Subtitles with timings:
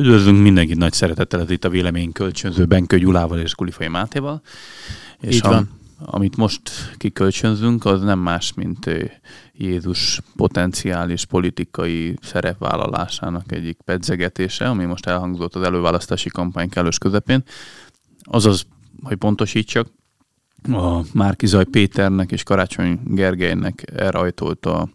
[0.00, 4.42] Üdvözlünk mindenkit nagy szeretettel ez itt a vélemény kölcsönző Benkő Gyulával és Kulifai Mátéval.
[5.20, 5.68] És Így van.
[5.98, 6.60] A, amit most
[6.96, 8.90] kikölcsönzünk, az nem más, mint
[9.52, 17.42] Jézus potenciális politikai szerepvállalásának egyik pedzegetése, ami most elhangzott az előválasztási kampány kellős közepén.
[18.22, 18.66] Azaz,
[19.02, 19.88] hogy pontosítsak,
[20.72, 23.84] a Márkizaj Péternek és Karácsony Gergelynek
[24.64, 24.88] a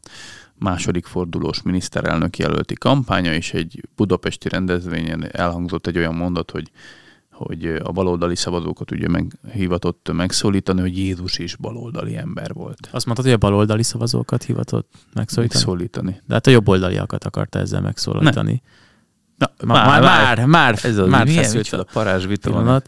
[0.59, 6.71] második fordulós miniszterelnök jelölti kampánya, és egy budapesti rendezvényen elhangzott egy olyan mondat, hogy
[7.35, 12.89] hogy a baloldali szavazókat ugye meg, hivatott megszólítani, hogy Jézus is baloldali ember volt.
[12.91, 15.59] Azt mondtad, hogy a baloldali szavazókat hivatott megszólítani?
[15.59, 16.21] Megszólítani.
[16.27, 18.61] De hát a jobboldaliakat akarta ezzel megszólítani.
[19.37, 22.83] Na, Már, már, már, már, ez az, már milyen feszült a parázs vita van.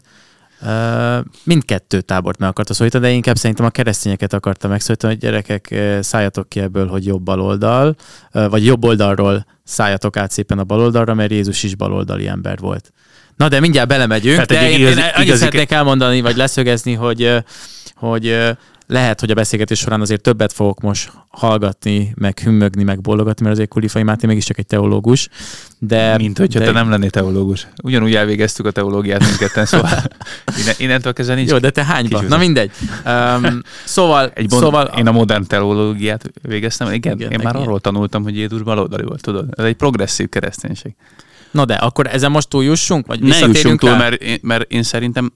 [1.44, 6.48] Mindkettő tábort meg akarta szólítani, de inkább szerintem a keresztényeket akarta megszólítani, hogy gyerekek, szálljatok
[6.48, 7.94] ki ebből, hogy jobb baloldal,
[8.32, 12.92] vagy jobb oldalról szálljatok át szépen a baloldalra, mert Jézus is baloldali ember volt.
[13.36, 16.92] Na de mindjárt belemegyünk, Tehát de én, igazi- én annyit igazi- szeretnék elmondani, vagy leszögezni,
[16.94, 17.34] hogy,
[17.94, 18.56] hogy
[18.90, 23.54] lehet, hogy a beszélgetés során azért többet fogok most hallgatni, meg hümmögni, meg bólogatni, mert
[23.54, 25.28] azért Kulifai Máté mégiscsak egy teológus.
[25.78, 27.66] De, Mint hogyha de, te nem lennél teológus.
[27.82, 29.90] Ugyanúgy elvégeztük a teológiát mindketten, szóval
[30.58, 31.50] innen, innentől kezdve nincs.
[31.50, 32.18] Jó, de te hányba?
[32.18, 32.70] kis Na mindegy.
[33.06, 36.92] Um, szóval, Egy bon, szóval én a modern teológiát végeztem.
[36.92, 37.66] Igen, Igen, én már igen.
[37.66, 39.48] arról tanultam, hogy Jézus baloldali volt, tudod?
[39.56, 40.94] Ez egy progresszív kereszténység.
[41.50, 43.06] Na de, akkor ezen most túljussunk?
[43.06, 45.32] Vagy Ne jussunk túl, mert, mert én szerintem,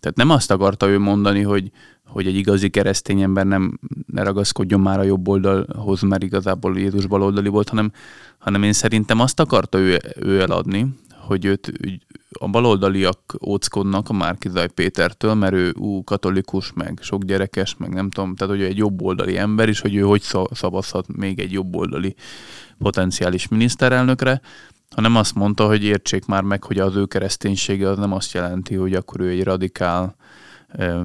[0.00, 1.70] tehát nem azt akarta ő mondani, hogy,
[2.08, 7.06] hogy egy igazi keresztény ember nem ne ragaszkodjon már a jobb oldalhoz, mert igazából Jézus
[7.06, 7.92] baloldali volt, hanem,
[8.38, 10.86] hanem én szerintem azt akarta ő, ő eladni,
[11.28, 11.72] hogy őt
[12.40, 18.10] a baloldaliak óckodnak a Márkizaj Pétertől, mert ő ú, katolikus, meg sok gyerekes, meg nem
[18.10, 21.52] tudom, tehát hogy ő egy jobboldali ember, és hogy ő hogy sza- szavazhat még egy
[21.52, 22.14] jobboldali
[22.78, 24.40] potenciális miniszterelnökre,
[24.94, 28.74] hanem azt mondta, hogy értsék már meg, hogy az ő kereszténysége az nem azt jelenti,
[28.74, 30.16] hogy akkor ő egy radikál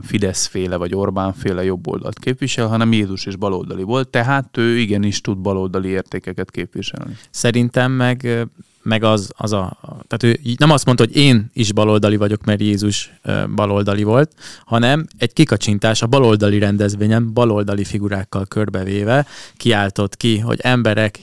[0.01, 5.89] Fidesz-féle vagy Orbán-féle jobboldalt képvisel, hanem Jézus is baloldali volt, tehát ő igenis tud baloldali
[5.89, 7.17] értékeket képviselni.
[7.29, 8.47] Szerintem meg,
[8.81, 9.77] meg az, az a...
[10.07, 13.13] Tehát ő nem azt mondta, hogy én is baloldali vagyok, mert Jézus
[13.55, 14.31] baloldali volt,
[14.65, 19.25] hanem egy kikacsintás a baloldali rendezvényen, baloldali figurákkal körbevéve
[19.57, 21.19] kiáltott ki, hogy emberek,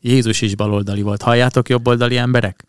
[0.00, 1.22] Jézus is baloldali volt.
[1.22, 2.64] Halljátok jobboldali emberek?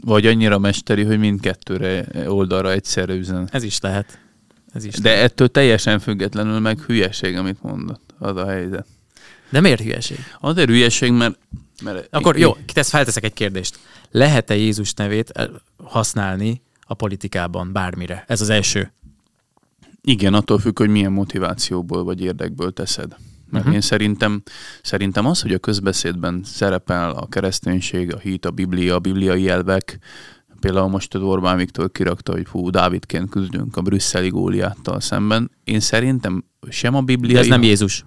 [0.00, 3.48] Vagy annyira mesteri, hogy mindkettőre oldalra egyszerre üzen.
[3.52, 4.18] Ez is lehet.
[4.74, 5.24] Ez is De lehet.
[5.24, 8.14] ettől teljesen függetlenül meg hülyeség, amit mondott.
[8.18, 8.86] Az a helyzet.
[9.50, 10.18] De miért hülyeség?
[10.40, 11.38] Azért hülyeség, mert...
[11.82, 13.78] mert Akkor jó, kitesz, felteszek egy kérdést.
[14.10, 15.46] Lehet-e Jézus nevét eh,
[15.84, 18.24] használni a politikában bármire?
[18.26, 18.92] Ez az első.
[20.02, 23.16] Igen, attól függ, hogy milyen motivációból vagy érdekből teszed.
[23.52, 23.74] Mert uh-huh.
[23.74, 24.42] én szerintem,
[24.82, 29.98] szerintem az, hogy a közbeszédben szerepel a kereszténység, a hit, a biblia, a bibliai jelvek,
[30.60, 35.50] például most az Orbán Viktor kirakta, hogy hú, Dávidként küzdünk a brüsszeli góliáttal szemben.
[35.64, 37.40] Én szerintem sem a De bibliai...
[37.40, 38.04] ez nem Jézus.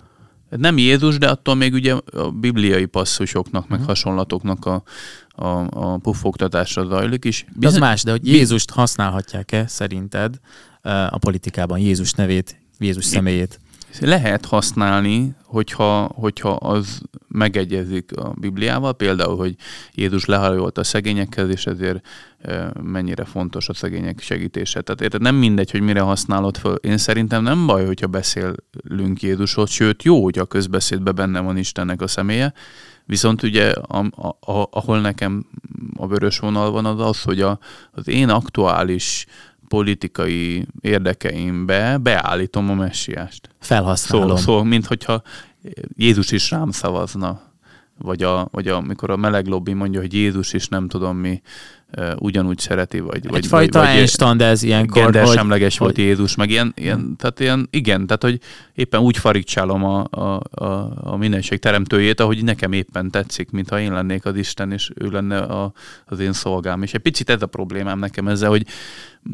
[0.50, 3.88] nem Jézus, de attól még ugye a bibliai passzusoknak, meg Mhm.
[3.88, 4.84] hasonlatoknak a,
[5.30, 7.46] a, a puffogtatásra zajlik is.
[7.54, 10.36] De az más, de hogy Jézust használhatják-e szerinted
[10.82, 13.60] eh, a politikában Jézus nevét, Jézus személyét?
[14.00, 19.56] Lehet használni, hogyha, hogyha az megegyezik a Bibliával, például, hogy
[19.94, 22.08] Jézus lehajolt a szegényekhez, és ezért
[22.82, 24.82] mennyire fontos a szegények segítése.
[24.82, 26.76] Tehát érted, nem mindegy, hogy mire használod föl.
[26.76, 32.02] Én szerintem nem baj, hogyha beszélünk Jézusról, sőt jó, hogy a közbeszédben benne van Istennek
[32.02, 32.54] a személye,
[33.08, 33.98] Viszont ugye, a,
[34.40, 35.46] a, ahol nekem
[35.98, 37.60] a vörös vonal van, az az, hogy a,
[37.92, 39.26] az én aktuális
[39.76, 43.50] politikai érdekeimbe beállítom a messiást.
[43.60, 44.28] Felhasználom.
[44.28, 45.22] Szól, szól, mint hogyha
[45.96, 47.42] Jézus is rám szavazna.
[47.98, 51.42] Vagy, a, vagy a, amikor a meleg lobby mondja, hogy Jézus is nem tudom mi
[52.18, 56.36] ugyanúgy szereti, vagy, vagy, Egyfajta vagy, Einstein, de ez ilyenkor, hogy, gendersemleges volt hogy- Jézus,
[56.36, 58.40] meg ilyen, ilyen, tehát ilyen, igen, tehát hogy
[58.74, 63.94] éppen úgy farigcsálom a, a, a, a mindenség teremtőjét, ahogy nekem éppen tetszik, mintha én
[63.94, 65.72] lennék az Isten, és ő lenne a,
[66.06, 66.84] az én szolgám.
[66.84, 68.66] És egy picit ez a problémám nekem ezzel, hogy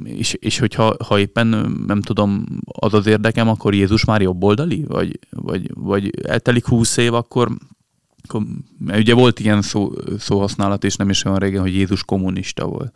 [0.03, 1.47] és, és hogyha ha éppen
[1.87, 4.83] nem tudom, az az érdekem, akkor Jézus már jobboldali?
[4.87, 7.51] Vagy, vagy, vagy eltelik húsz év, akkor
[8.23, 8.43] akkor-
[8.79, 12.93] mert ugye volt ilyen szó, szóhasználat, és nem is olyan régen, hogy Jézus kommunista volt.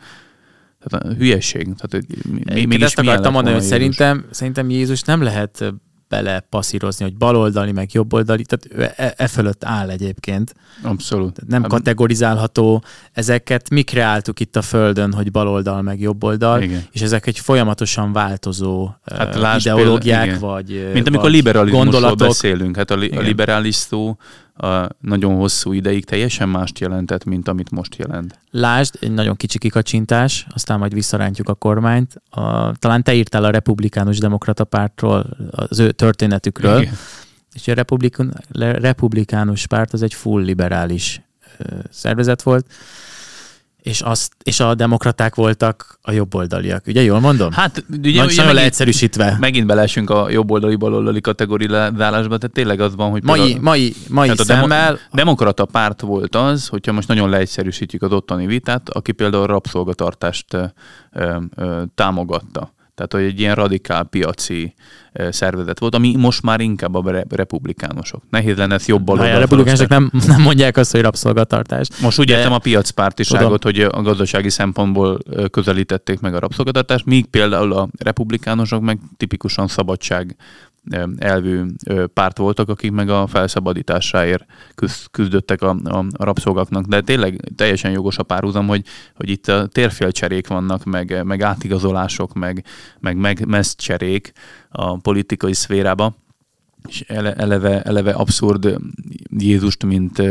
[0.79, 1.63] Tehát a hülyeség.
[1.63, 3.77] Tehát, mi, mi, mégis ezt akartam mondani, hogy Jézus?
[3.77, 5.73] szerintem, szerintem Jézus nem lehet
[6.07, 10.53] bele passzírozni, hogy baloldali, meg jobboldali, tehát e, e fölött áll egyébként.
[10.81, 11.33] Abszolút.
[11.33, 12.83] Tehát nem kategorizálható.
[13.11, 16.83] Ezeket mi kreáltuk itt a Földön, hogy baloldal, meg jobboldal, Igen.
[16.91, 20.39] és ezek egy folyamatosan változó Hát ideológiák, például, igen.
[20.39, 22.27] vagy Mint amikor vagy liberalizmusról gondolatok.
[22.27, 24.17] beszélünk, hát a, li, a liberális szó
[24.55, 28.39] a nagyon hosszú ideig teljesen mást jelentett, mint amit most jelent.
[28.51, 32.21] Lásd, egy nagyon kicsi kikacsintás, aztán majd visszarántjuk a kormányt.
[32.29, 36.93] A, talán te írtál a republikánus demokrata pártról, az ő történetükről, Igen.
[37.53, 41.21] és a republikán, republikánus párt az egy full liberális
[41.89, 42.65] szervezet volt
[43.85, 46.87] és, azt, és a demokraták voltak a jobboldaliak.
[46.87, 47.51] Ugye jól mondom?
[47.51, 49.37] Hát ugye, Nagy, ugye megint, leegyszerűsítve.
[49.39, 53.23] Megint belesünk a jobboldali baloldali kategorizálásba, tehát tényleg az van, hogy...
[53.23, 54.93] Mai, mai, mai a szemmel...
[54.93, 59.45] A demokrata párt volt az, hogyha most nagyon leegyszerűsítjük az ottani vitát, aki például a
[59.45, 60.65] rabszolgatartást ö,
[61.55, 62.73] ö, támogatta.
[62.95, 64.73] Tehát, hogy egy ilyen radikál piaci
[65.29, 68.23] szervezet volt, ami most már inkább a republikánusok.
[68.29, 72.01] Nehéz lenne ezt jobb A republikánusok nem, nem mondják azt, hogy rabszolgatartást.
[72.01, 75.19] Most úgy értem a piacpártiságot, hogy a gazdasági szempontból
[75.51, 80.35] közelítették meg a rabszolgatartást, míg például a republikánusok meg tipikusan szabadság
[81.17, 81.63] elvű
[82.13, 84.45] párt voltak, akik meg a felszabadításáért
[85.11, 86.85] küzdöttek a, a, rabszolgaknak.
[86.85, 88.85] De tényleg teljesen jogos a párhuzam, hogy,
[89.15, 92.65] hogy itt a térfélcserék vannak, meg, meg átigazolások, meg,
[92.99, 94.31] meg, meg meszcserék
[94.69, 96.15] a politikai szférába
[96.87, 98.77] és eleve, eleve abszurd
[99.37, 100.21] Jézust, mint,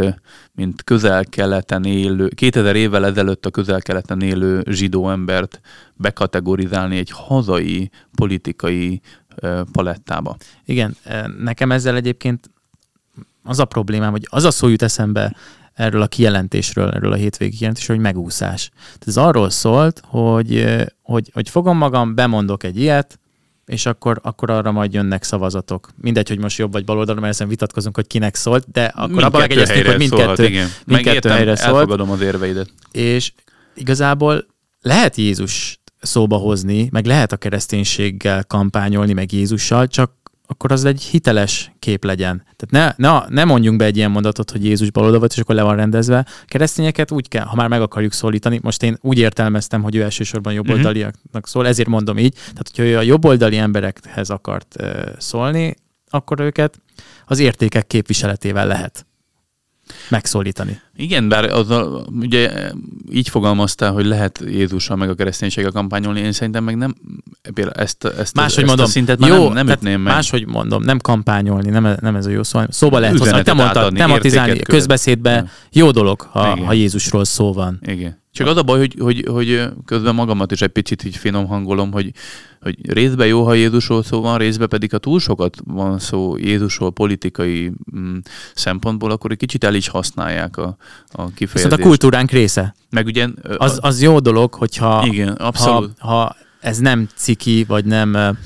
[0.53, 5.61] mint közel-keleten élő, 2000 évvel ezelőtt a közel-keleten élő zsidó embert
[5.95, 9.01] bekategorizálni egy hazai politikai
[9.73, 10.37] palettába.
[10.65, 10.97] Igen,
[11.39, 12.51] nekem ezzel egyébként
[13.43, 15.35] az a problémám, hogy az a szó jut eszembe
[15.75, 18.71] erről a kijelentésről, erről a hétvégi kijelentésről, hogy megúszás.
[18.75, 20.67] Tehát ez arról szólt, hogy,
[21.03, 23.19] hogy, hogy fogom magam, bemondok egy ilyet,
[23.67, 25.89] és akkor, akkor arra majd jönnek szavazatok.
[25.97, 29.23] Mindegy, hogy most jobb vagy bal oldalon, mert ezen vitatkozunk, hogy kinek szólt, de akkor
[29.23, 30.69] abban megegyeztünk, hogy mindkettő, igen.
[30.87, 31.75] mindkettő helyre szólt.
[31.75, 32.73] Elfogadom az érveidet.
[32.93, 33.33] És
[33.75, 34.47] igazából
[34.81, 40.13] lehet Jézus szóba hozni, meg lehet a kereszténységgel kampányolni, meg Jézussal, csak
[40.47, 42.45] akkor az egy hiteles kép legyen.
[42.57, 45.55] Tehát ne, ne, ne mondjunk be egy ilyen mondatot, hogy Jézus baloldal volt, és akkor
[45.55, 46.27] le van rendezve.
[46.47, 50.53] Keresztényeket úgy kell, ha már meg akarjuk szólítani, most én úgy értelmeztem, hogy ő elsősorban
[50.53, 52.33] jobboldaliaknak szól, ezért mondom így.
[52.33, 55.75] Tehát, hogyha ő a jobboldali emberekhez akart uh, szólni,
[56.09, 56.81] akkor őket
[57.27, 59.07] az értékek képviseletével lehet
[60.09, 60.81] megszólítani.
[60.97, 62.73] Igen, bár azzal, ugye
[63.11, 66.95] így fogalmaztál, hogy lehet Jézussal meg a kereszténységgel kampányolni, én szerintem meg nem
[67.73, 70.13] ezt, ezt, máshogy ezt mondom, a szintet már jó, nem, nem ütném meg.
[70.13, 73.43] Máshogy mondom, nem kampányolni, nem, nem ez a jó szó, szóba lehet hozni.
[73.43, 77.81] Te mondtad, tematizálni közbeszédbe, jó dolog, ha, ha Jézusról szó van.
[77.87, 78.23] Igen.
[78.35, 81.93] Csak az a baj, hogy, hogy, hogy közben magamat is egy picit így finom hangolom,
[81.93, 82.11] hogy,
[82.61, 86.93] hogy részben jó, ha Jézusról szó van, részben pedig ha túl sokat van szó Jézusról
[86.93, 88.17] politikai mm,
[88.55, 90.77] szempontból, akkor egy kicsit el is használják a,
[91.13, 91.53] a kifejezést.
[91.53, 92.75] Viszont a kultúránk része.
[92.91, 93.29] Meg ugye...
[93.57, 95.91] Az, az jó dolog, hogyha igen, abszolút.
[95.99, 98.37] Ha, ha ez nem ciki, vagy nem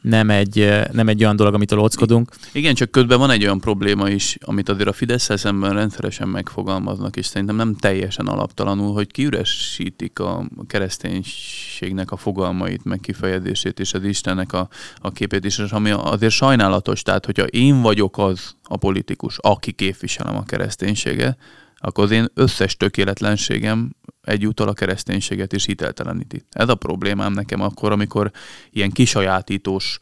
[0.00, 2.30] nem egy, nem egy olyan dolog, amitől óckodunk.
[2.52, 7.16] Igen, csak közben van egy olyan probléma is, amit azért a fidesz szemben rendszeresen megfogalmaznak,
[7.16, 14.04] és szerintem nem teljesen alaptalanul, hogy kiüresítik a kereszténységnek a fogalmait, meg kifejezését, és az
[14.04, 18.76] Istennek a, a képét is, és ami azért sajnálatos, tehát hogyha én vagyok az a
[18.76, 21.38] politikus, aki képviselem a kereszténységet,
[21.80, 23.90] akkor az én összes tökéletlenségem
[24.28, 26.44] egyúttal a kereszténységet is hitelteleníti.
[26.50, 28.30] Ez a problémám nekem akkor, amikor
[28.70, 29.98] ilyen kisajátítós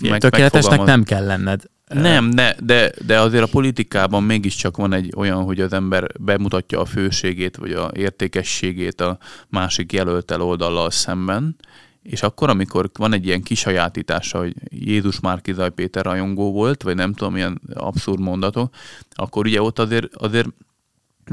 [0.00, 1.62] meg, tökéletesnek nem kell lenned.
[1.88, 6.80] Nem, ne, de, de azért a politikában mégiscsak van egy olyan, hogy az ember bemutatja
[6.80, 9.18] a főségét, vagy a értékességét a
[9.48, 11.56] másik jelöltel oldallal szemben,
[12.02, 17.12] és akkor, amikor van egy ilyen kisajátítása, hogy Jézus Márkizaj Péter rajongó volt, vagy nem
[17.12, 18.74] tudom, ilyen abszurd mondatok,
[19.14, 20.48] akkor ugye ott azért, azért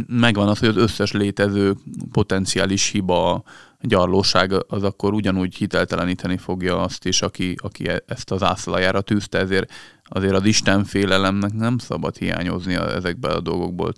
[0.08, 1.76] megvan az, hogy az összes létező
[2.12, 3.44] potenciális hiba,
[3.82, 9.38] gyarlóság az akkor ugyanúgy hitelteleníteni fogja azt is, aki, aki e- ezt az ászlajára tűzte,
[9.38, 9.72] ezért
[10.04, 13.94] azért az Isten félelemnek nem szabad hiányozni ezekbe a dolgokból.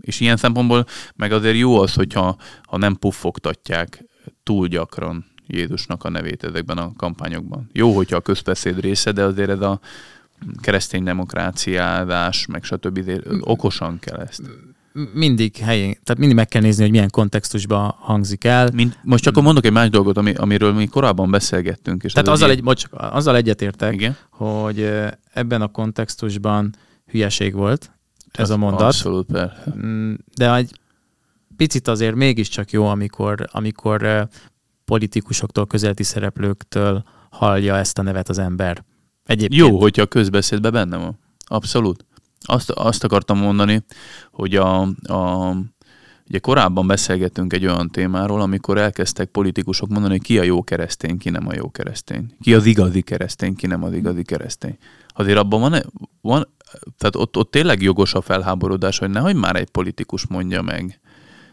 [0.00, 4.04] És ilyen szempontból meg azért jó az, hogyha ha nem puffogtatják
[4.42, 7.68] túl gyakran Jézusnak a nevét ezekben a kampányokban.
[7.72, 9.80] Jó, hogyha a közbeszéd része, de azért ez a
[10.60, 13.10] keresztény demokráciázás, meg stb.
[13.40, 14.42] okosan kell ezt
[15.14, 18.70] mindig helyén, tehát mindig meg kell nézni, hogy milyen kontextusban hangzik el.
[18.72, 22.02] Mint, most csak mondok egy más dolgot, ami, amiről mi korábban beszélgettünk.
[22.02, 24.16] És tehát az azzal, egy, most, azzal egyetértek, Igen?
[24.30, 24.90] hogy
[25.32, 26.74] ebben a kontextusban
[27.06, 27.90] hülyeség volt
[28.32, 28.80] ez a mondat.
[28.80, 29.74] Abszolút, persze.
[29.76, 30.80] Mm, de egy
[31.56, 34.28] picit azért mégiscsak jó, amikor, amikor
[34.84, 38.84] politikusoktól, közeleti szereplőktől hallja ezt a nevet az ember.
[39.24, 39.60] Egyébként.
[39.60, 41.18] Jó, hogyha a közbeszédben benne van.
[41.46, 42.05] Abszolút.
[42.46, 43.84] Azt, azt akartam mondani,
[44.30, 45.54] hogy a, a,
[46.28, 51.18] ugye korábban beszélgettünk egy olyan témáról, amikor elkezdtek politikusok mondani, hogy ki a jó keresztény,
[51.18, 52.36] ki nem a jó keresztény.
[52.40, 54.76] Ki az igazi keresztény, ki nem az igazi keresztény.
[55.08, 55.82] Azért abban van,
[56.20, 56.54] van
[56.98, 61.00] tehát ott, ott tényleg jogos a felháborodás, hogy nehogy már egy politikus mondja meg,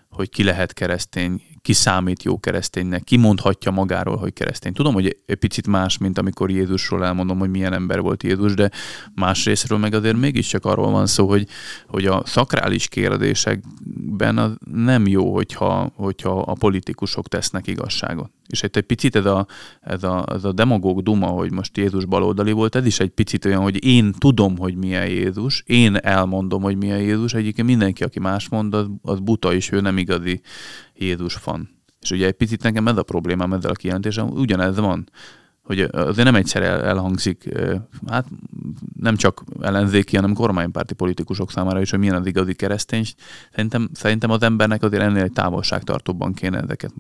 [0.09, 4.73] hogy ki lehet keresztény, ki számít jó kereszténynek, ki mondhatja magáról, hogy keresztény.
[4.73, 8.71] Tudom, hogy egy picit más, mint amikor Jézusról elmondom, hogy milyen ember volt Jézus, de
[9.15, 11.47] más részről meg azért mégiscsak arról van szó, hogy,
[11.87, 18.31] hogy a szakrális kérdésekben az nem jó, hogyha, hogyha a politikusok tesznek igazságot.
[18.47, 19.47] És egy, egy picit ez a,
[19.81, 23.45] ez, a, ez a demagóg duma, hogy most Jézus baloldali volt, ez is egy picit
[23.45, 28.19] olyan, hogy én tudom, hogy milyen Jézus, én elmondom, hogy milyen Jézus, egyébként mindenki, aki
[28.19, 30.41] más mond, az, az buta, és ő nem igazi
[30.95, 31.69] Jézus fan.
[32.01, 35.09] És ugye egy picit nekem ez a problémám ezzel a kijelentésem, ugyanez van,
[35.63, 37.49] hogy azért nem egyszer el, elhangzik,
[38.07, 38.27] hát
[38.99, 43.05] nem csak ellenzéki, hanem kormánypárti politikusok számára is, hogy milyen az igazi keresztény.
[43.51, 46.93] Szerintem, szerintem az embernek azért ennél egy távolságtartóbban kéne ezeket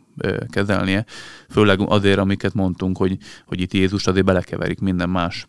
[0.49, 1.05] kezelnie,
[1.49, 5.47] főleg azért, amiket mondtunk, hogy, hogy itt Jézus azért belekeverik minden más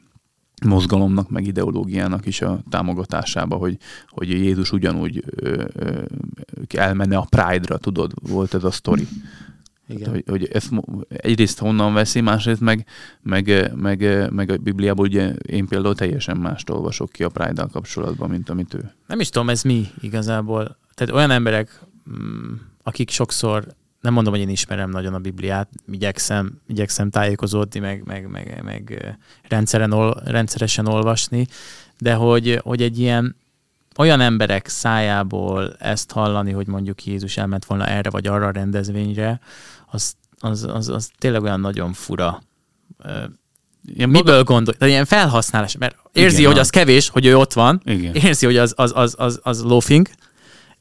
[0.64, 3.76] mozgalomnak, meg ideológiának is a támogatásába, hogy,
[4.08, 6.02] hogy Jézus ugyanúgy ö, ö,
[6.68, 9.08] elmenne a Pride-ra, tudod, volt ez a sztori.
[9.88, 10.10] Igen.
[10.10, 10.70] Hogy, hogy ezt
[11.08, 12.86] egyrészt honnan veszi, másrészt meg,
[13.22, 18.30] meg, meg, meg a Bibliából ugye én például teljesen mást olvasok ki a Pride-dal kapcsolatban,
[18.30, 18.92] mint amit ő.
[19.06, 20.76] Nem is tudom, ez mi igazából.
[20.94, 21.80] Tehát olyan emberek,
[22.10, 22.52] mm,
[22.82, 23.66] akik sokszor
[24.04, 29.16] nem mondom, hogy én ismerem nagyon a Bibliát, igyekszem, igyekszem tájékozódni, meg, meg, meg, meg
[29.48, 31.46] rendszeren, ol, rendszeresen olvasni,
[31.98, 33.36] de hogy, hogy egy ilyen
[33.96, 39.40] olyan emberek szájából ezt hallani, hogy mondjuk Jézus elment volna erre vagy arra a rendezvényre,
[39.90, 42.42] az, az, az, az tényleg olyan nagyon fura.
[43.94, 44.74] Ilyen Miből gondol?
[44.74, 48.14] Tehát ilyen felhasználás, mert érzi, Igen, hogy az kevés, hogy ő ott van, Igen.
[48.14, 50.08] érzi, hogy az, az, az, az, az loafing,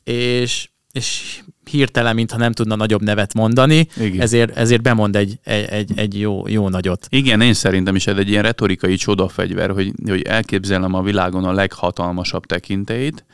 [0.03, 6.19] és, és hirtelen, mintha nem tudna nagyobb nevet mondani, ezért, ezért bemond egy, egy, egy
[6.19, 7.07] jó, jó nagyot.
[7.09, 11.51] Igen, én szerintem is ez egy ilyen retorikai csodafegyver, hogy, hogy elképzelem a világon a
[11.51, 13.25] leghatalmasabb tekintélyt,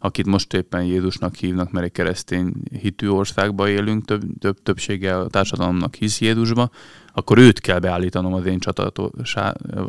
[0.00, 5.26] akit most éppen Jézusnak hívnak, mert egy keresztény hitű országban élünk, több, több többsége a
[5.26, 6.70] társadalomnak hisz Jézusba,
[7.12, 8.58] akkor őt kell beállítanom az én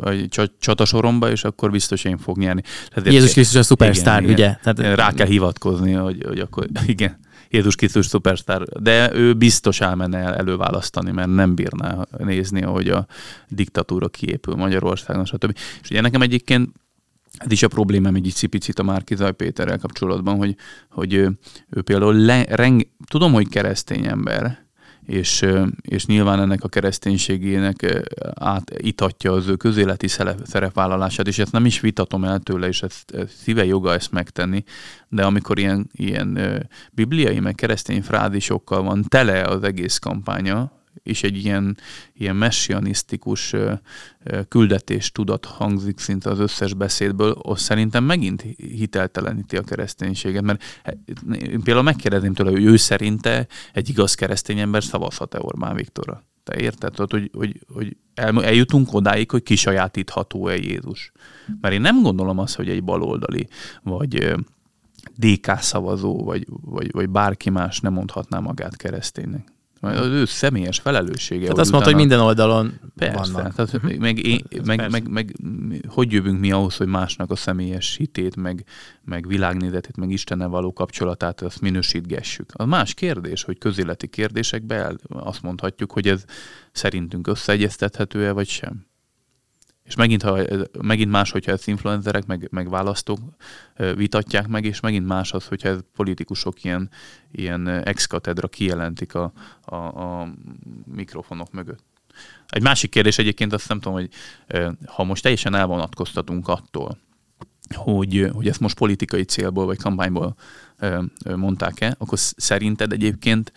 [0.00, 0.28] vagy
[0.58, 2.62] csatasoromba, és akkor biztos én fog nyerni.
[2.88, 4.56] Tehát Jézus Krisztus a szupersztár, ugye?
[4.62, 7.18] Tehát, rá kell hivatkozni, hogy, hogy akkor igen.
[7.50, 13.06] Jézus Krisztus szupersztár, de ő biztos elmenne el előválasztani, mert nem bírná nézni, ahogy a
[13.48, 15.58] diktatúra kiépül Magyarországon, stb.
[15.82, 16.70] És ugye nekem egyébként
[17.38, 20.56] ez is a problémám egy picit a Márkizaj Péterrel kapcsolatban, hogy,
[20.90, 21.38] hogy ő,
[21.70, 24.68] ő például le, reng, tudom, hogy keresztény ember,
[25.10, 25.46] és,
[25.80, 28.02] és nyilván ennek a kereszténységének
[28.34, 30.08] átítatja az ő közéleti
[30.44, 34.64] szerepvállalását, és ezt nem is vitatom el tőle, és ezt, ezt szíve joga ezt megtenni,
[35.08, 36.38] de amikor ilyen, ilyen
[36.92, 41.76] bibliai, meg keresztény frázisokkal van tele az egész kampánya, és egy ilyen,
[42.12, 43.54] ilyen messianisztikus
[44.48, 50.62] küldetés tudat hangzik szinte az összes beszédből, az szerintem megint hitelteleníti a kereszténységet, mert
[51.28, 56.24] én például megkérdezném tőle, hogy ő szerinte egy igaz keresztény ember szavazhat-e Orbán Viktorra.
[56.44, 56.92] Te érted?
[56.92, 61.12] Tehát, hogy, hogy, hogy el, eljutunk odáig, hogy kisajátítható-e Jézus.
[61.60, 63.48] Mert én nem gondolom azt, hogy egy baloldali,
[63.82, 64.34] vagy
[65.16, 69.52] DK szavazó, vagy, vagy, vagy bárki más nem mondhatná magát kereszténynek.
[69.80, 71.42] Az ő személyes felelőssége.
[71.42, 73.54] Tehát azt mondta, hogy minden oldalon persze, vannak.
[73.54, 73.96] Tehát, uh-huh.
[73.96, 75.34] meg, én, meg, meg, meg, meg,
[75.86, 78.64] hogy jövünk mi ahhoz, hogy másnak a személyes hitét, meg,
[79.04, 82.50] meg világnézetét, meg Istennel való kapcsolatát, azt minősítgessük.
[82.52, 86.24] Az más kérdés, hogy közéleti kérdésekben azt mondhatjuk, hogy ez
[86.72, 88.88] szerintünk összeegyeztethető-e, vagy sem.
[89.90, 90.38] És megint, ha,
[90.82, 93.18] megint más, hogyha ezt influencerek, meg, meg választók
[93.94, 96.90] vitatják meg, és megint más az, hogyha ez politikusok ilyen,
[97.32, 99.32] ilyen ex-katedra kijelentik a,
[99.64, 100.34] a, a
[100.84, 101.82] mikrofonok mögött.
[102.48, 104.08] Egy másik kérdés egyébként azt nem tudom, hogy
[104.86, 106.98] ha most teljesen elvonatkoztatunk attól,
[107.74, 110.36] hogy, hogy ezt most politikai célból vagy kampányból
[111.36, 113.52] mondták-e, akkor szerinted egyébként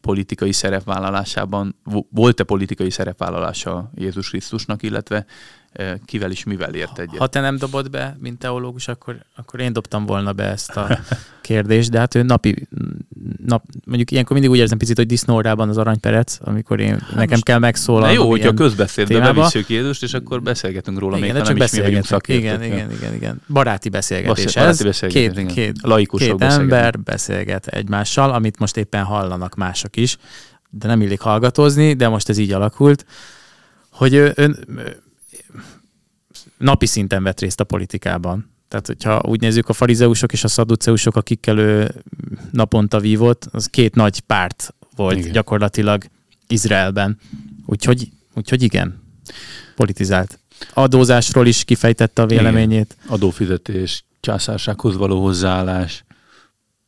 [0.00, 1.76] politikai szerepvállalásában,
[2.10, 5.26] volt-e politikai szerepvállalása Jézus Krisztusnak, illetve
[6.04, 7.18] kivel is mivel ért egyet.
[7.18, 10.98] Ha te nem dobod be, mint teológus, akkor, akkor én dobtam volna be ezt a
[11.40, 12.68] kérdést, de hát ő napi,
[13.46, 17.40] nap, mondjuk ilyenkor mindig úgy érzem picit, hogy disznórában az aranyperec, amikor én, hát nekem
[17.40, 18.14] kell megszólalni.
[18.14, 22.26] jó, hogyha közbeszédbe bevisszük Jézust, és akkor beszélgetünk róla, igen, még ha nem is megyünk
[22.26, 23.40] Igen, igen, igen, igen.
[23.48, 24.82] Baráti beszélgetés Baráti ez.
[24.82, 25.54] Beszélgetés, két, igen.
[25.54, 30.16] két, Laikusok két ember beszélget egymással, amit most éppen hallanak mások is,
[30.70, 33.06] de nem illik hallgatózni, de most ez így alakult,
[33.90, 34.58] hogy ön,
[36.58, 38.52] napi szinten vett részt a politikában.
[38.68, 41.94] Tehát, hogyha úgy nézzük, a farizeusok és a szaduceusok, akikkel ő
[42.50, 45.32] naponta vívott, az két nagy párt volt igen.
[45.32, 46.04] gyakorlatilag
[46.48, 47.18] Izraelben.
[47.66, 49.02] Úgyhogy, úgyhogy igen,
[49.76, 50.38] politizált.
[50.72, 52.96] adózásról is kifejtette a véleményét.
[52.98, 53.14] Igen.
[53.14, 56.04] Adófizetés, császársághoz való hozzáállás,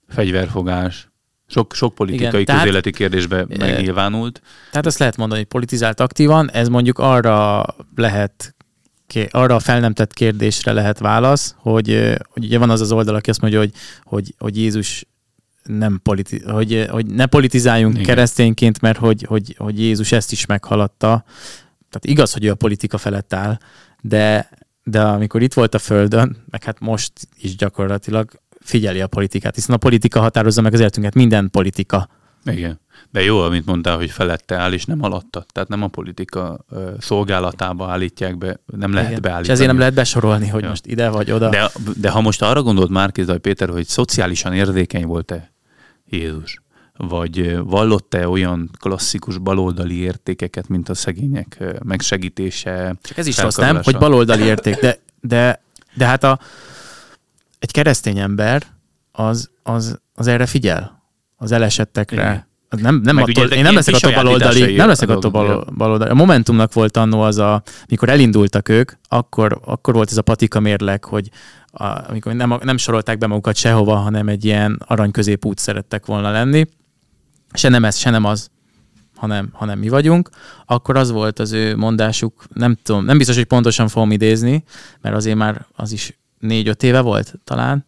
[0.09, 1.09] fegyverfogás,
[1.47, 4.43] sok, sok politikai, Igen, közéleti kérdésbe megnyilvánult.
[4.71, 8.56] Tehát azt lehet mondani, hogy politizált aktívan, ez mondjuk arra lehet
[9.31, 13.15] arra a fel nem tett kérdésre lehet válasz, hogy, hogy ugye van az az oldal,
[13.15, 13.73] aki azt mondja, hogy,
[14.03, 15.07] hogy, hogy Jézus
[15.63, 18.07] nem politi- hogy, hogy ne politizáljunk Igen.
[18.07, 21.25] keresztényként, mert hogy, hogy, hogy Jézus ezt is meghaladta.
[21.91, 23.59] Tehát igaz, hogy ő a politika felett áll,
[24.01, 24.49] de,
[24.85, 29.75] de amikor itt volt a Földön, meg hát most is gyakorlatilag figyeli a politikát, hiszen
[29.75, 32.09] a politika határozza meg az életünket, minden politika.
[32.47, 32.81] Igen.
[33.11, 35.45] De jó, amit mondtál, hogy felette áll, és nem alatta.
[35.53, 39.23] Tehát nem a politika ö, szolgálatába állítják be, nem lehet Igen.
[39.23, 39.47] beállítani.
[39.47, 40.69] És ezért nem lehet besorolni, hogy ja.
[40.69, 41.49] most ide vagy oda.
[41.49, 45.53] De, de ha most arra gondolt Márkizaj Péter, hogy szociálisan érzékeny volt-e
[46.05, 46.61] Jézus,
[46.97, 52.97] vagy vallott-e olyan klasszikus baloldali értékeket, mint a szegények megsegítése?
[53.03, 53.81] Csak ez is rossz, nem?
[53.83, 55.63] Hogy baloldali érték, de, de,
[55.95, 56.39] de hát a,
[57.59, 58.63] egy keresztény ember
[59.13, 60.96] az, az, az erre figyel,
[61.37, 62.23] az elesettekre.
[62.23, 62.47] Igen.
[62.83, 65.31] Nem, nem attól, én nem leszek attól baloldali, nem leszek attól
[65.77, 66.11] baloldali.
[66.11, 70.61] A Momentumnak volt annó az a, mikor elindultak ők, akkor, akkor volt ez a patika
[70.61, 71.31] mérleg, hogy
[71.67, 76.31] a, amikor nem, nem sorolták be magukat sehova, hanem egy ilyen arany középút szerettek volna
[76.31, 76.67] lenni.
[77.53, 78.51] Se nem ez, se nem az,
[79.17, 80.29] hanem, hanem mi vagyunk,
[80.67, 84.65] akkor az volt az ő mondásuk, nem tudom, nem biztos, hogy pontosan fogom idézni,
[85.01, 87.87] mert azért már az is négy-öt éve volt talán,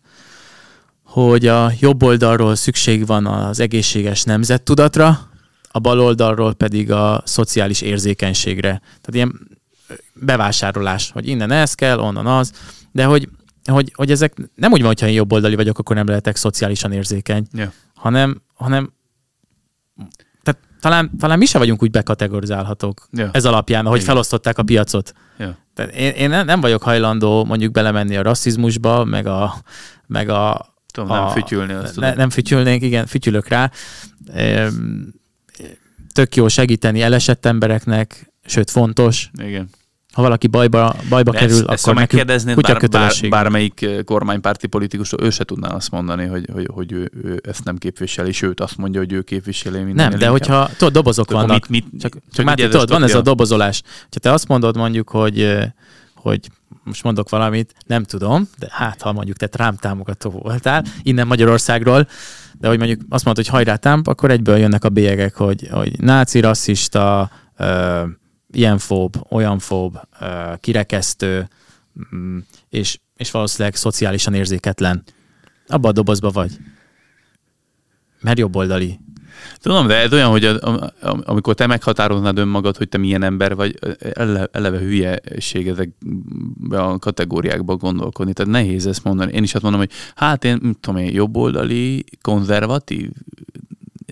[1.26, 5.18] hogy a jobb oldalról szükség van az egészséges nemzettudatra,
[5.70, 8.68] a bal oldalról pedig a szociális érzékenységre.
[8.70, 9.48] Tehát ilyen
[10.14, 12.52] bevásárolás, hogy innen ez kell, onnan az,
[12.92, 13.28] de hogy,
[13.64, 17.46] hogy, hogy ezek nem úgy van, hogyha én jobboldali vagyok, akkor nem lehetek szociálisan érzékeny,
[17.52, 17.72] yeah.
[17.94, 18.92] hanem, hanem
[20.42, 23.30] tehát talán, talán mi se vagyunk úgy bekategorizálhatók yeah.
[23.32, 24.08] ez alapján, ahogy Igen.
[24.08, 25.12] felosztották a piacot.
[25.38, 25.54] Yeah.
[25.74, 29.54] Tehát én, én nem vagyok hajlandó mondjuk belemenni a rasszizmusba, meg a,
[30.06, 31.72] meg a Tudom, a, nem fütyülni.
[31.72, 33.70] Azt ne, nem fütyülnénk, igen, fütyülök rá.
[36.12, 39.30] Tök jó segíteni elesett embereknek, sőt fontos.
[39.42, 39.68] Igen.
[40.12, 45.30] Ha valaki bajba, bajba kerül, ezt, akkor ezt megkérdeznéd bár, bár, bármelyik kormánymárti politikus, ő
[45.30, 49.00] se tudná azt mondani, hogy, hogy, hogy ő, ő, ezt nem képviseli, sőt azt mondja,
[49.00, 50.08] hogy ő képviseli minden.
[50.08, 51.68] Nem, de hogyha tudod, dobozok tudod, vannak.
[51.68, 53.82] Mit, mit, csak, csak Máté, tudod, van ez a dobozolás.
[54.10, 55.58] Ha te azt mondod mondjuk, hogy
[56.20, 56.50] hogy
[56.84, 62.08] most mondok valamit, nem tudom, de hát ha mondjuk te Trump támogató voltál, innen Magyarországról,
[62.58, 66.00] de hogy mondjuk azt mondod, hogy hajrá Trump, akkor egyből jönnek a bélyegek, hogy, hogy
[66.00, 68.04] náci, rasszista, ö,
[68.52, 71.48] ilyen fób, olyan fób, ö, kirekesztő,
[72.14, 75.04] mm, és, és valószínűleg szociálisan érzéketlen.
[75.66, 76.58] Abba a dobozba vagy.
[78.20, 79.00] Mert jobboldali.
[79.60, 80.92] Tudom, de ez olyan, hogy a, a,
[81.24, 83.78] amikor te meghatároznád önmagad, hogy te milyen ember vagy,
[84.12, 88.32] eleve, eleve hülyeség ezekbe a kategóriákba gondolkodni.
[88.32, 89.32] Tehát nehéz ezt mondani.
[89.32, 93.10] Én is azt mondom, hogy hát én, mit tudom én, jobboldali, konzervatív,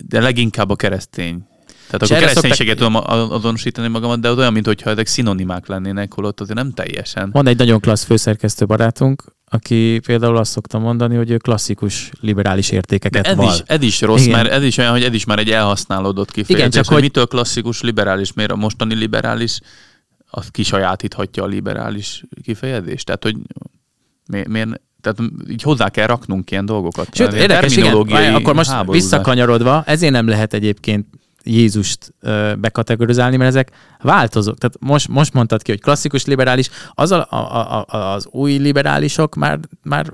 [0.08, 1.46] de leginkább a keresztény.
[1.86, 2.96] Tehát akkor kereszténységet tudom
[3.32, 7.30] azonosítani magamat, de olyan, mintha ezek szinonimák lennének, holott azért nem teljesen.
[7.30, 12.70] Van egy nagyon klassz főszerkesztő barátunk, aki például azt szokta mondani, hogy ő klasszikus liberális
[12.70, 13.52] értékeket De ez val.
[13.52, 14.36] Is, ez is rossz, Igen.
[14.36, 17.02] mert ez is olyan, hogy ez is már egy elhasználódott kifejezés, Igen, csak hogy, hogy
[17.02, 19.60] mitől klasszikus liberális, miért a mostani liberális
[20.30, 23.06] az kisajátíthatja a liberális kifejezést.
[23.06, 23.36] Tehát, hogy
[24.26, 27.14] miért, miért tehát így hozzá kell raknunk ilyen dolgokat.
[27.14, 29.02] Sőt, érdekes, igen, akkor most háborúzás.
[29.02, 31.06] visszakanyarodva, ezért nem lehet egyébként
[31.46, 32.14] Jézust
[32.58, 34.58] bekategorizálni, mert ezek változók.
[34.58, 39.34] Tehát most, most mondtad ki, hogy klasszikus liberális, az a, a, a, az új liberálisok
[39.34, 40.12] már, már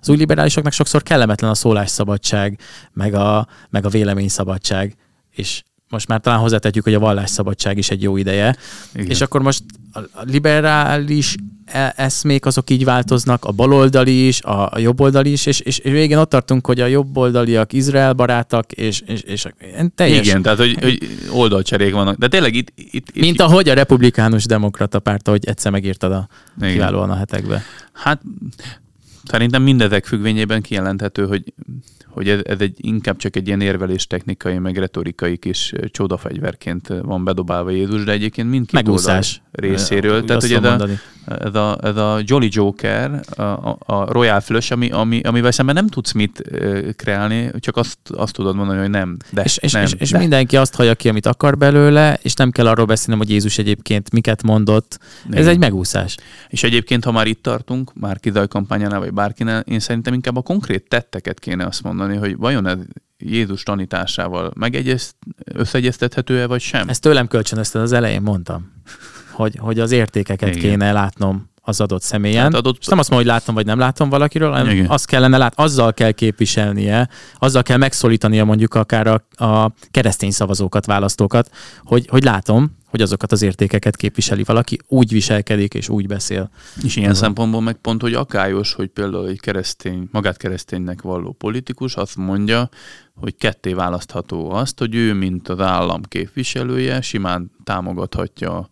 [0.00, 2.58] az új liberálisoknak sokszor kellemetlen a szólásszabadság,
[2.92, 4.96] meg a, meg a véleményszabadság,
[5.30, 8.56] és most már talán hozzátetjük, hogy a vallásszabadság is egy jó ideje.
[8.94, 9.06] Igen.
[9.06, 15.32] És akkor most a liberális e- eszmék azok így változnak, a baloldali is, a jobboldali
[15.32, 19.46] is, és, és, végén ott tartunk, hogy a jobboldaliak Izrael barátak, és, és, és
[19.94, 20.26] teljes...
[20.26, 20.98] Igen, tehát hogy, hogy
[21.30, 22.16] oldalcserék vannak.
[22.16, 22.72] De tényleg itt...
[22.74, 26.72] itt, itt Mint ahogy a republikánus demokrata párt, ahogy egyszer megírtad a Igen.
[26.72, 27.62] kiválóan a hetekbe.
[27.92, 28.20] Hát
[29.24, 31.52] szerintem mindezek függvényében kijelenthető, hogy
[32.10, 37.24] hogy ez, ez egy, inkább csak egy ilyen érvelés technikai, meg retorikai kis csodafegyverként van
[37.24, 40.24] bedobálva Jézus, de egyébként mindkét Megúszás részéről.
[40.24, 40.88] Tehát, hogy ez a,
[41.38, 43.42] ez, a, ez a Jolly Joker, a,
[43.78, 46.42] a Royal Flush, ami, ami, amivel szemben nem tudsz mit
[46.96, 49.16] kreálni, csak azt, azt tudod mondani, hogy nem.
[49.30, 50.18] De, és, és, nem, és, és de.
[50.18, 54.12] mindenki azt hallja ki, amit akar belőle, és nem kell arról beszélnem, hogy Jézus egyébként
[54.12, 54.98] miket mondott.
[55.26, 55.40] Igen.
[55.40, 56.16] Ez egy megúszás.
[56.48, 60.42] És egyébként, ha már itt tartunk, már Kizaj kampányánál, vagy bárkinál, én szerintem inkább a
[60.42, 62.78] konkrét tetteket kéne azt mondani, hogy vajon ez
[63.18, 66.88] Jézus tanításával megegyezt, összeegyeztethető-e, vagy sem?
[66.88, 68.70] Ezt tőlem kölcsönözted, az elején mondtam
[69.40, 70.60] hogy, hogy az értékeket Igen.
[70.60, 72.52] kéne látnom az adott személyen.
[72.52, 74.86] Adott- És nem azt mondom, hogy látom vagy nem látom valakiről, hanem Igen.
[74.86, 80.86] azt kellene lát, azzal kell képviselnie, azzal kell megszólítania mondjuk akár a, a keresztény szavazókat,
[80.86, 81.50] választókat,
[81.84, 86.50] hogy, hogy látom, hogy azokat az értékeket képviseli valaki, úgy viselkedik és úgy beszél.
[86.82, 87.24] És ilyen Tudom.
[87.24, 92.68] szempontból meg pont, hogy akályos, hogy például egy keresztény, magát kereszténynek valló politikus azt mondja,
[93.14, 98.68] hogy ketté választható azt, hogy ő, mint az állam képviselője, simán támogathatja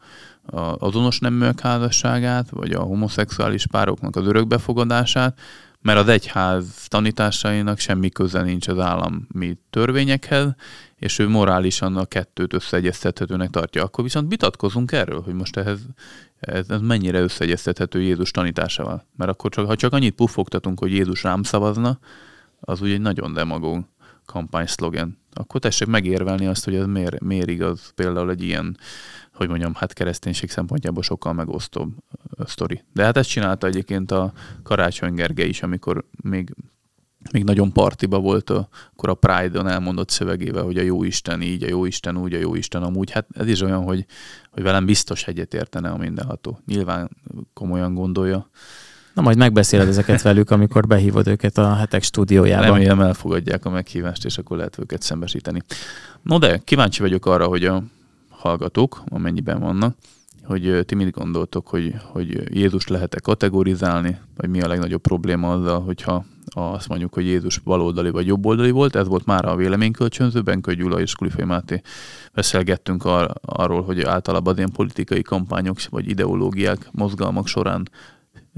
[0.78, 5.40] azonos neműek házasságát, vagy a homoszexuális pároknak az örökbefogadását,
[5.80, 10.54] mert az egyház tanításainak semmi köze nincs az állami törvényekhez,
[10.96, 13.82] és ő morálisan a kettőt összeegyeztethetőnek tartja.
[13.82, 15.80] Akkor viszont vitatkozunk erről, hogy most ehhez
[16.40, 19.06] ez, ez mennyire összeegyeztethető Jézus tanításával.
[19.16, 21.98] Mert akkor csak, ha csak annyit puffogtatunk, hogy Jézus rám szavazna,
[22.60, 23.84] az ugye egy nagyon demagóg
[24.28, 25.18] kampányszlogen.
[25.32, 28.76] Akkor tessék megérvelni azt, hogy ez miért, miért igaz például egy ilyen,
[29.34, 31.92] hogy mondjam, hát kereszténység szempontjából sokkal megosztóbb
[32.44, 32.82] sztori.
[32.92, 36.54] De hát ezt csinálta egyébként a Karácsony Gergely is, amikor még
[37.32, 41.62] még nagyon partiba volt, a- akkor a Pride-on elmondott szövegével, hogy a jó Isten így,
[41.62, 43.10] a jó Isten úgy, a jó Isten amúgy.
[43.10, 44.06] Hát ez is olyan, hogy,
[44.50, 46.60] hogy velem biztos egyet értene a mindenható.
[46.66, 47.10] Nyilván
[47.52, 48.48] komolyan gondolja.
[49.18, 52.64] Na majd megbeszéled ezeket velük, amikor behívod őket a hetek stúdiójába.
[52.64, 55.62] Remélem elfogadják a meghívást, és akkor lehet őket szembesíteni.
[56.22, 57.82] No de, kíváncsi vagyok arra, hogy a
[58.28, 59.96] hallgatók, amennyiben vannak,
[60.44, 65.80] hogy ti mit gondoltok, hogy, hogy Jézus lehet-e kategorizálni, vagy mi a legnagyobb probléma azzal,
[65.80, 70.74] hogyha azt mondjuk, hogy Jézus baloldali vagy jobboldali volt, ez volt már a véleménykölcsönző, Benkő
[70.74, 71.80] Gyula és Kulifai Máté
[72.34, 77.88] beszélgettünk ar- arról, hogy általában az ilyen politikai kampányok vagy ideológiák, mozgalmak során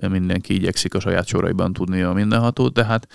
[0.08, 3.08] mindenki igyekszik a saját soraiban tudni a mindenhatót, de hát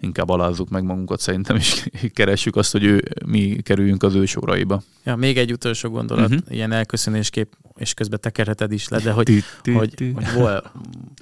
[0.00, 4.82] inkább alázzuk meg magunkat szerintem, és keressük azt, hogy ő, mi kerüljünk az ő soraiba.
[5.04, 6.54] Ja, még egy utolsó gondolat, uh-huh.
[6.54, 10.72] ilyen elköszönéskép, és közben tekerheted is le, de hogy, hogy, hogy volt,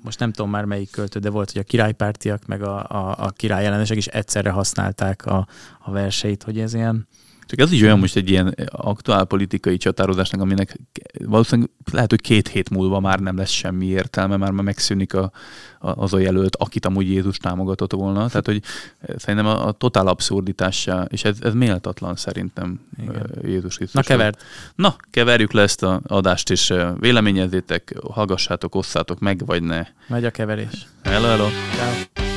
[0.03, 3.31] most nem tudom már melyik költő, de volt, hogy a királypártiak meg a, a, a
[3.31, 5.47] király ellenesek is egyszerre használták a,
[5.79, 7.07] a verseit, hogy ez ilyen,
[7.53, 10.79] Csak ez is olyan most egy ilyen aktuál politikai csatározásnak, aminek
[11.25, 15.33] valószínűleg lehet, hogy két hét múlva már nem lesz semmi értelme, már már megszűnik a,
[15.79, 18.27] a, az a jelölt, akit amúgy Jézus támogatott volna.
[18.27, 18.63] Tehát, hogy
[19.17, 23.15] szerintem a, a totál abszurditássá, és ez, ez méltatlan szerintem Igen.
[23.15, 23.95] ö, Jézus Krisztus.
[23.95, 24.43] na kevert.
[24.75, 29.87] Na, keverjük le ezt az adást, és véleményezzétek, hallgassátok, osszátok meg, vagy ne.
[30.07, 30.87] Megy a keverés.
[31.03, 31.49] Hello, hello.
[31.77, 32.32] Ciao.